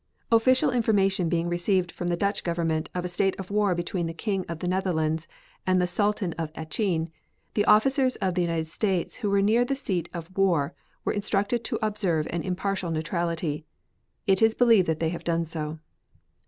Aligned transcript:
Official 0.31 0.71
information 0.71 1.29
being 1.29 1.47
received 1.47 1.91
from 1.91 2.07
the 2.07 2.17
Dutch 2.17 2.43
Government 2.43 2.89
of 2.95 3.05
a 3.05 3.07
state 3.07 3.35
of 3.39 3.51
war 3.51 3.75
between 3.75 4.07
the 4.07 4.15
King 4.15 4.43
of 4.49 4.57
the 4.57 4.67
Netherlands 4.67 5.27
and 5.67 5.79
the 5.79 5.85
Sultan 5.85 6.33
of 6.39 6.51
Acheen, 6.55 7.11
the 7.53 7.65
officers 7.65 8.15
of 8.15 8.33
the 8.33 8.41
United 8.41 8.67
States 8.67 9.17
who 9.17 9.29
were 9.29 9.43
near 9.43 9.63
the 9.63 9.75
seat 9.75 10.09
of 10.11 10.25
the 10.33 10.41
war 10.41 10.73
were 11.05 11.13
instructed 11.13 11.63
to 11.65 11.77
observe 11.85 12.25
an 12.31 12.41
impartial 12.41 12.89
neutrality. 12.89 13.63
It 14.25 14.41
is 14.41 14.55
believed 14.55 14.87
that 14.87 14.99
they 14.99 15.09
have 15.09 15.23
done 15.23 15.45
so. 15.45 15.77